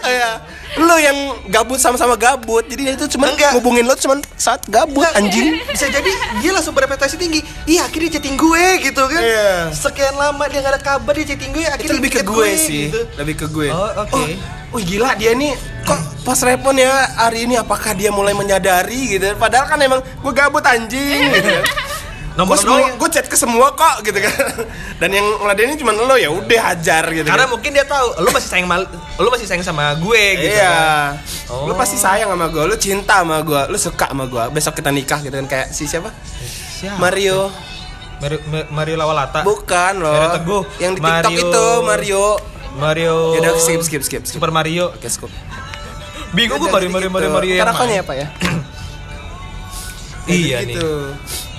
[0.06, 0.32] ya,
[0.78, 3.52] lo yang gabut sama-sama gabut jadi dia itu Enggak.
[3.52, 8.36] ngubungin lo cuman saat gabut anjing bisa jadi dia langsung berekspektasi tinggi iya akhirnya chatting
[8.36, 9.52] gue gitu kan Iya.
[9.72, 12.50] sekian lama dia gak ada kabar dia chatting gue itu akhirnya lebih ke chat gue
[12.56, 13.02] sih gitu.
[13.18, 14.24] lebih ke gue Oh, oke.
[14.72, 19.34] wih gila dia nih kok pas respon ya hari ini apakah dia mulai menyadari gitu
[19.36, 21.50] padahal kan emang gue gabut anjing gitu.
[22.38, 24.34] Nomor gue semua gue chat ke semua kok gitu kan.
[25.02, 27.52] Dan yang ngeladenin cuma lo ya udah hajar gitu karena kan.
[27.52, 28.84] mungkin dia tahu lu masih sayang mal,
[29.18, 30.70] lu masih sayang sama gue gitu iya.
[30.70, 31.10] kan.
[31.50, 31.66] Oh.
[31.66, 34.92] lo pasti sayang sama gue lo cinta sama gue lo suka sama gue besok kita
[34.92, 35.48] nikah gitu kan.
[35.48, 36.12] Kayak si siapa?
[36.80, 36.96] Siapa?
[36.96, 37.50] Mario.
[38.20, 39.42] Mario, Ma- Mario Lawalata.
[39.44, 40.12] Bukan loh.
[40.12, 40.64] Mario Teguh.
[40.80, 42.26] yang di TikTok Mario- itu Mario.
[42.76, 43.16] Mario.
[43.36, 44.24] Ya udah skip skip skip skip.
[44.28, 44.92] Super Mario.
[44.92, 45.32] Oke, skip.
[46.30, 47.16] bingung gue Mario Mario gitu.
[47.16, 48.06] Mario Mario yang Karakonnya mana?
[48.06, 48.28] apa ya
[50.30, 50.76] iya Jadi nih.
[50.78, 50.92] gitu.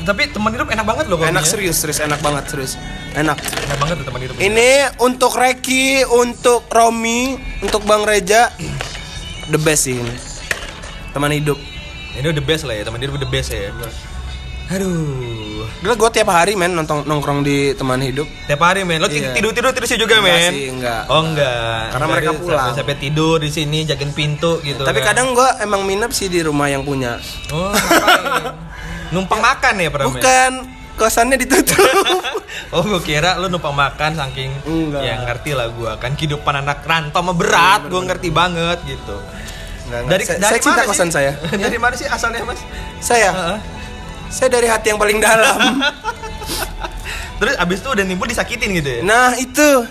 [0.00, 1.42] tapi teman hidup enak banget loh enak kopinya.
[1.44, 2.72] serius serius enak banget serius.
[3.10, 3.36] Enak.
[3.36, 4.34] Enak banget tuh teman hidup.
[4.38, 4.70] Ini
[5.02, 8.48] untuk Reki untuk Romi untuk Bang Reja
[9.50, 10.14] the best sih ini.
[11.10, 11.58] Teman hidup.
[12.14, 13.70] Ini udah best lah ya teman hidup udah best ya
[14.70, 19.08] aduh Gila gue tiap hari men nonton nongkrong di teman hidup tiap hari men lo
[19.08, 19.32] Iya.
[19.32, 21.02] tidur tidur terus juga Enggak men sih, enggak.
[21.08, 22.58] oh enggak Karena Enggak, mereka pulang.
[22.68, 25.16] sampai, sampai tidur di sini jagain pintu gitu tapi kan.
[25.16, 27.16] kadang gue emang minap sih di rumah yang punya
[27.48, 27.72] oh
[29.10, 30.50] numpang makan ya pernah bukan
[30.94, 31.80] kosannya ditutup
[32.70, 35.00] Oh gue kira lu numpang makan saking Enggak.
[35.00, 39.16] Ya ngerti lah gue kan kehidupan anak rantau mah berat Gue ngerti banget gitu
[39.88, 40.18] Enggak, enggak.
[40.28, 40.90] saya, saya cinta mana sih?
[40.92, 41.32] kosan saya
[41.64, 42.60] Dari mana sih asalnya mas?
[43.00, 43.58] saya Heeh.
[44.30, 45.58] Saya dari hati yang paling dalam.
[47.42, 49.00] Terus abis itu udah nimbul disakitin gitu ya?
[49.02, 49.84] nah itu.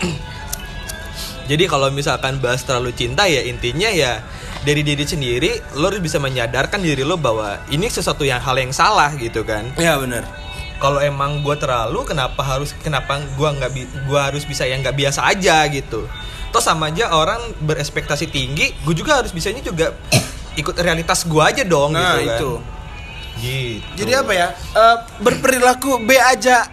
[1.50, 4.22] Jadi kalau misalkan bahas terlalu cinta ya intinya ya
[4.62, 8.70] dari diri sendiri lo harus bisa menyadarkan diri lo bahwa ini sesuatu yang hal yang
[8.70, 9.66] salah gitu kan.
[9.74, 10.22] Ya benar.
[10.80, 13.70] Kalau emang gue terlalu kenapa harus kenapa gua nggak
[14.08, 16.08] gua harus bisa yang nggak biasa aja gitu?
[16.50, 19.94] Toh sama aja orang berespektasi tinggi gue juga harus bisanya juga
[20.58, 22.26] ikut realitas gue aja dong nah gitu kan.
[22.36, 22.50] itu
[23.40, 24.48] gitu Jadi apa ya?
[24.52, 26.68] Eh, berperilaku B aja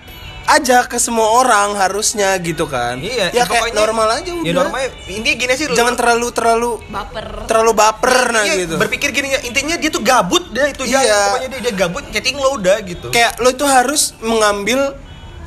[0.46, 2.96] aja ke semua orang harusnya gitu kan.
[2.98, 4.44] iya Ya kayak pokoknya- normal aja udah.
[4.44, 8.76] ya normal intinya gini sih Jangan terlalu terlalu baper terlalu baper nah Iya, gitu.
[8.76, 11.20] berpikir gini ya intinya dia tuh gabut dia itu aja Iya.
[11.30, 14.96] pokoknya dia, dia gabut chatting lo udah gitu Kayak lo itu harus mengambil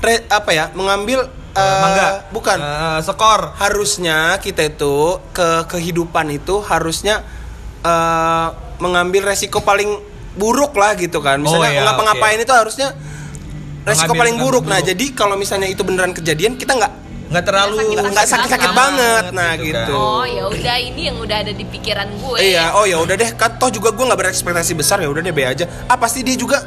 [0.01, 0.69] re- apa ya?
[0.71, 2.59] Mengambil eh, mangga bukan.
[2.61, 4.95] Eh, skor Harusnya kita itu
[5.31, 7.25] ke kehidupan itu harusnya
[7.81, 9.97] eh, mengambil resiko paling
[10.39, 11.43] buruk lah gitu kan.
[11.43, 12.95] Misalnya Oh, iya, ngapa-ngapain itu harusnya
[13.83, 14.65] resiko paling buruk.
[14.69, 14.91] Nah, buruk.
[14.95, 16.93] jadi kalau misalnya itu beneran kejadian kita nggak
[17.31, 19.63] nggak terlalu nggak sakit-sakit banget nah kan.
[19.63, 19.95] gitu.
[19.95, 23.31] oh ya udah ini yang udah ada di pikiran gue Iya, oh ya udah deh,
[23.39, 25.63] kan toh juga gue nggak berekspektasi besar ya udah deh B aja.
[25.87, 26.67] Ah pasti dia juga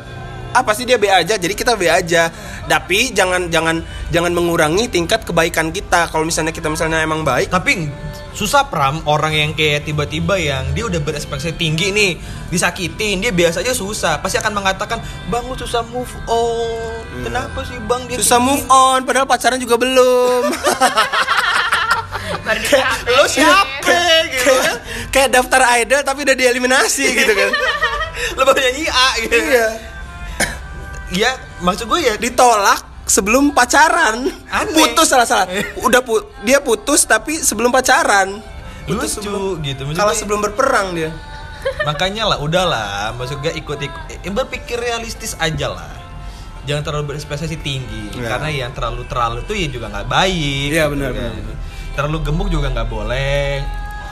[0.55, 2.31] ah pasti dia B aja, jadi kita B aja.
[2.63, 6.07] Tapi jangan jangan jangan mengurangi tingkat kebaikan kita.
[6.07, 7.91] Kalau misalnya kita misalnya emang baik, tapi
[8.33, 12.17] susah pram orang yang kayak tiba-tiba yang dia udah berespektasi tinggi nih
[12.49, 14.19] disakitin dia biasa aja susah.
[14.19, 17.25] Pasti akan mengatakan bang lu susah move on.
[17.25, 20.43] Kenapa sih bang dia susah move on, padahal pacaran juga belum.
[23.13, 23.93] lo siapa?
[24.29, 24.77] Gitu kayak,
[25.13, 27.49] kayak daftar idol tapi udah dieliminasi gitu kan.
[28.37, 29.37] lo baru nyanyi A gitu.
[29.37, 29.67] Iya.
[31.13, 34.27] ya maksud gue ya Ditolak sebelum pacaran.
[34.47, 34.73] Aneh.
[34.73, 35.47] Putus salah salah.
[35.79, 38.39] Udah pu dia putus tapi sebelum pacaran.
[38.83, 41.11] Putus lucu sebelum gitu maksud kalah gue- sebelum berperang dia.
[41.81, 45.87] makanya lah udahlah maksud gue ikut ikut eh, berpikir realistis aja lah
[46.63, 48.27] jangan terlalu berekspektasi tinggi Ya.
[48.29, 51.31] karena yang terlalu terlalu tuh ya juga nggak baik Iya, benar, gitu kan.
[51.33, 51.55] benar.
[51.93, 53.63] terlalu gemuk juga nggak boleh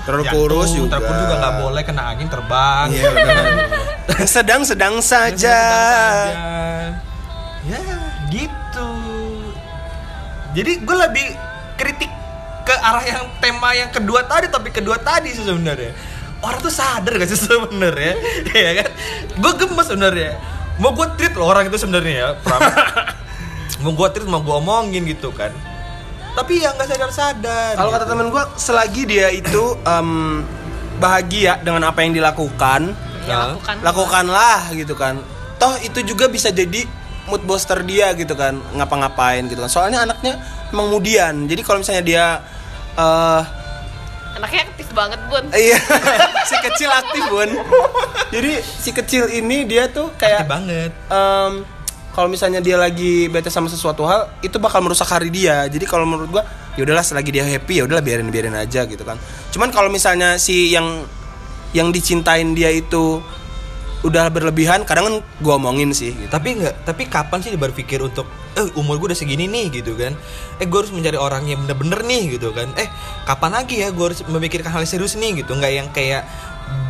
[0.01, 0.87] Terlalu Jatuh, kurus juga.
[0.97, 3.03] terlalu juga nggak boleh kena angin terbang Iya,
[4.31, 5.59] Sedang-sedang saja.
[5.59, 6.90] Sedang-sedang saja.
[10.51, 11.27] Jadi gue lebih
[11.79, 12.11] kritik
[12.61, 15.95] ke arah yang tema yang kedua tadi tapi kedua tadi sih sebenarnya.
[16.41, 18.13] Orang tuh sadar gak sih sebenarnya?
[18.51, 18.89] Ya kan?
[19.37, 20.37] Gue gemes sebenarnya.
[20.81, 22.29] Mau gue treat loh orang itu sebenarnya ya
[23.85, 25.51] mau gue treat mau gue omongin gitu kan.
[26.31, 30.41] Tapi ya nggak sadar sadar Kalau kata temen gue, selagi dia itu em,
[31.01, 32.95] bahagia dengan apa yang dilakukan,
[33.27, 33.75] ya lakukan.
[33.83, 35.19] lakukanlah gitu kan.
[35.59, 36.87] Toh itu juga bisa jadi
[37.31, 39.71] mood booster dia gitu kan, ngapa-ngapain gitu kan.
[39.71, 40.35] Soalnya anaknya
[40.75, 41.47] emang mudian.
[41.47, 42.25] Jadi kalau misalnya dia
[42.99, 43.41] eh
[44.31, 45.75] anaknya aktif banget bun iya,
[46.49, 47.51] si kecil aktif, Bun.
[48.31, 51.67] Jadi si kecil ini dia tuh kayak Aktif banget em,
[52.11, 56.03] kalau misalnya dia lagi bete sama sesuatu hal itu bakal merusak hari dia jadi kalau
[56.03, 56.43] menurut gua
[56.75, 59.19] ya udahlah selagi dia happy ya udahlah biarin biarin aja gitu kan
[59.51, 61.07] cuman kalau misalnya si yang
[61.71, 63.23] yang dicintain dia itu
[64.01, 66.25] udah berlebihan kadang kan gua omongin sih gitu.
[66.25, 69.95] tapi nggak tapi kapan sih dia berpikir untuk eh umur gue udah segini nih gitu
[69.95, 70.11] kan.
[70.59, 72.67] Eh gue harus mencari orang yang bener-bener nih gitu kan.
[72.75, 72.87] Eh
[73.23, 75.55] kapan lagi ya gue harus memikirkan hal yang serius nih gitu.
[75.55, 76.27] Nggak yang kayak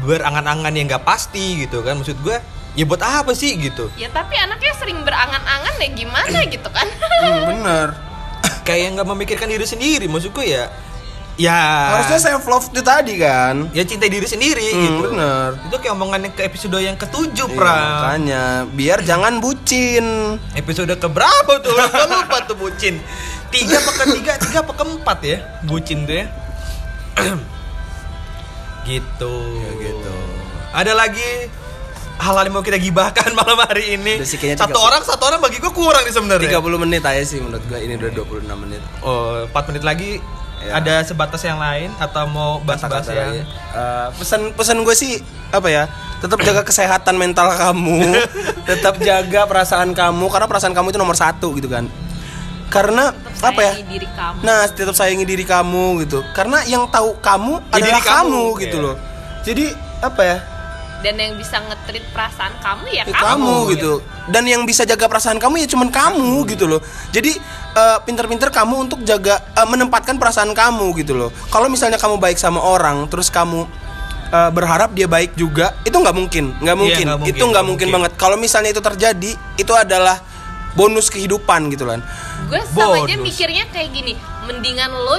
[0.05, 2.01] berangan-angan yang nggak pasti gitu kan.
[2.01, 2.37] Maksud gue
[2.73, 3.93] ya buat apa sih gitu.
[3.93, 6.87] Ya tapi anaknya sering berangan-angan ya gimana gitu kan?
[7.21, 7.87] Hmm, bener.
[8.65, 10.65] Kayak nggak memikirkan diri sendiri maksud gue ya
[11.41, 11.61] ya.
[11.91, 13.65] Harusnya self love itu tadi kan.
[13.71, 15.01] Ya cintai diri sendiri Hmm, gitu.
[15.09, 15.49] Bener.
[15.63, 18.43] itu kayak omongannya ke episode yang ketujuh Iya, pra makanya.
[18.69, 20.37] Biar jangan bucin.
[20.53, 21.73] Episode keberapa tuh?
[21.73, 23.01] Lupa lupa tuh bucin.
[23.49, 24.57] Tiga apa ketiga tiga?
[24.61, 25.37] Apa keempat ya?
[25.63, 26.25] Bucin tuh ya.
[28.81, 29.33] Gitu.
[29.61, 30.15] Ya, gitu.
[30.71, 31.51] ada lagi
[32.17, 34.21] hal-hal yang mau kita gibahkan malam hari ini.
[34.21, 34.77] Satu 30.
[34.79, 36.49] orang satu orang bagi gue kurang nih sebenarnya.
[36.57, 37.77] 30 menit aja sih menurut gua.
[37.77, 38.81] Ini udah 26 menit.
[39.01, 40.09] Oh 4 menit lagi
[40.61, 40.77] Ya.
[40.77, 43.33] ada sebatas yang lain atau mau bahas-bahas yang.
[43.41, 45.17] Eh, pesan pesan gue sih
[45.49, 45.89] apa ya
[46.21, 48.13] tetap jaga kesehatan mental kamu
[48.69, 51.89] tetap jaga perasaan kamu karena perasaan kamu itu nomor satu gitu kan
[52.71, 56.85] karena Tetap apa ya sayangi diri kamu nah tetap sayangi diri kamu gitu karena yang
[56.87, 58.85] tahu kamu Ya, adalah diri kamu, kamu, gitu ya.
[58.85, 58.95] loh
[59.41, 59.65] jadi
[59.99, 60.37] apa ya
[61.01, 63.93] dan yang bisa nge-treat perasaan kamu ya Ya, kamu, kamu gitu.
[64.29, 66.81] dan yang bisa jaga perasaan kamu ya cuman kamu gitu loh.
[67.09, 67.35] Jadi
[67.73, 71.29] eh, pinter-pinter kamu untuk jaga eh, menempatkan perasaan kamu gitu loh.
[71.49, 73.65] Kalau misalnya kamu baik sama orang terus kamu
[74.29, 76.53] eh, berharap dia baik juga itu nggak mungkin.
[76.61, 77.03] Nggak mungkin.
[77.03, 77.95] Iya, nggak mungkin, itu nggak mungkin mungkin.
[78.07, 78.11] banget.
[78.21, 80.21] Kalau misalnya itu terjadi itu adalah
[80.77, 81.99] bonus kehidupan gitu kan.
[82.47, 84.13] Gue sama aja mikirnya kayak gini.
[84.45, 85.17] Mendingan lo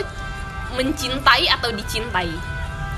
[0.73, 2.33] mencintai atau dicintai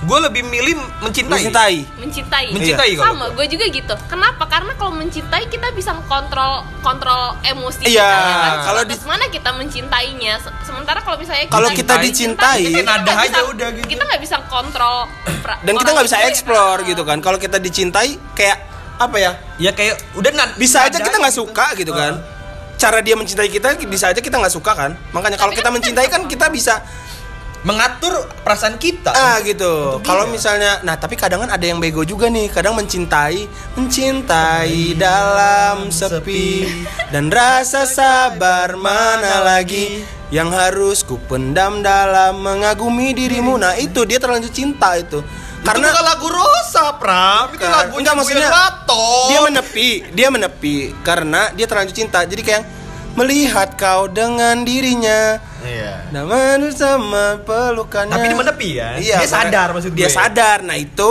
[0.04, 1.32] gue lebih milih mencintai.
[1.32, 1.74] Mencintai.
[1.96, 2.46] Mencintai.
[2.52, 3.94] Mencintai kalau sama gue juga gitu.
[4.06, 4.44] Kenapa?
[4.44, 8.54] Karena kalau mencintai kita bisa kontrol kontrol emosi Iya, kita ya kan?
[8.62, 10.34] kalau di- mana kita mencintainya?
[10.38, 13.86] Se- sementara kalau misalnya Kalau kita cintai, dicintai, kita nada nggak aja bisa- udah gitu.
[13.88, 14.98] kita nggak bisa kontrol
[15.60, 16.88] dan kita nggak bisa ya explore kan?
[16.88, 17.18] gitu kan.
[17.18, 18.58] Kalau kita dicintai kayak
[18.94, 19.32] apa ya?
[19.56, 21.48] Ya kayak udah nad- bisa aja kita nggak gitu.
[21.48, 22.20] suka gitu kan.
[22.74, 24.92] Cara dia mencintai kita bisa aja kita nggak suka kan.
[25.10, 26.82] Makanya kalau kita kan mencintai kan kita bisa
[27.64, 29.10] mengatur perasaan kita.
[29.10, 29.98] Ah gitu.
[30.04, 32.52] Kalau misalnya nah tapi kadang kan ada yang bego juga nih.
[32.52, 36.68] Kadang mencintai mencintai dalam sepi.
[37.08, 43.56] Dan rasa sabar mana lagi yang harus ku pendam dalam mengagumi dirimu.
[43.56, 45.24] Nah itu dia terlanjur cinta itu.
[45.64, 48.50] Karena bukan lagu Rosa Pram itu lagunya Enggak, maksudnya
[49.32, 52.20] dia menepi dia menepi karena dia terlanjur cinta.
[52.28, 52.83] Jadi kayak
[53.14, 58.10] melihat kau dengan dirinya iya Nama sama pelukannya.
[58.10, 58.88] Tapi dia menepi ya?
[58.96, 59.16] Iya.
[59.18, 60.12] Dia sadar maksud Dia gue.
[60.12, 60.58] sadar.
[60.60, 61.10] Nah itu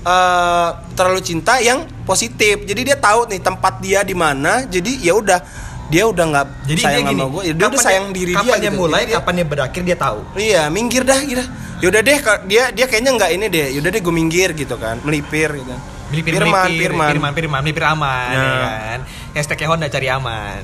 [0.00, 2.62] eh, terlalu cinta yang positif.
[2.62, 4.64] Jadi dia tahu nih tempat dia di mana.
[4.64, 5.38] Jadi ya udah
[5.86, 7.42] dia udah nggak jadi sayang dia gini sama gue.
[7.42, 8.38] Ya, dia udah sayang diri dia.
[8.40, 8.78] kapan dia gitu.
[8.78, 11.44] mulai Jadi dia- kapan dia berakhir dia tahu Iya, minggir dah gitu.
[11.80, 13.66] Yaudah deh, dia dia kayaknya nggak ini deh.
[13.72, 15.74] Yaudah deh, gue minggir gitu kan, melipir gitu.
[16.10, 17.08] Melipir, Firman, melipir, Firman.
[17.08, 18.42] Firman, Firman, melipir aman, Nah.
[18.42, 19.00] ya kan.
[19.32, 20.62] Hashtagnya Honda cari aman.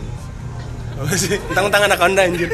[1.51, 2.49] Tangan-tangan anak Honda anjir.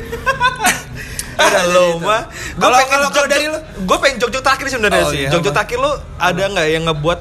[1.33, 2.27] Ada lo mah.
[2.53, 3.59] Gue pengen kalau- jok- dari lo?
[3.59, 5.21] gue pengen jok-jok terakhir sebenarnya Oh, sih.
[5.21, 7.19] iya, Jok-jok terakhir lo ada nggak yang ngebuat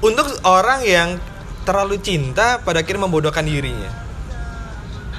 [0.00, 1.08] untuk orang yang
[1.62, 3.90] terlalu cinta pada akhirnya membodohkan dirinya?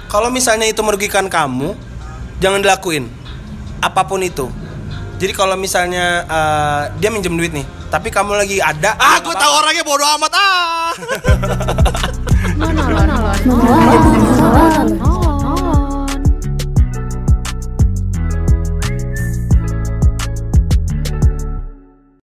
[0.08, 1.78] Kalau misalnya itu merugikan kamu,
[2.40, 3.06] jangan dilakuin.
[3.80, 4.50] Apa pun itu.
[5.16, 9.52] Jadi kalau misalnya eh, dia minjem duit nih, tapi kamu lagi ada, Ah, gue tahu
[9.54, 10.90] orangnya bodoh amat ah.
[12.60, 15.29] monolog monolog monolog